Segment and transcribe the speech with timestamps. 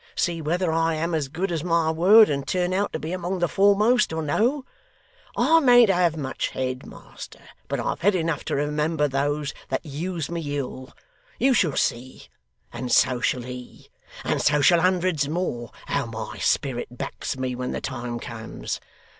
[0.15, 3.37] See whether I am as good as my word and turn out to be among
[3.37, 4.65] the foremost, or no.
[5.37, 10.27] I mayn't have much head, master, but I've head enough to remember those that use
[10.27, 10.89] me ill.
[11.37, 12.29] You shall see,
[12.73, 13.89] and so shall he,
[14.23, 18.79] and so shall hundreds more, how my spirit backs me when the time comes.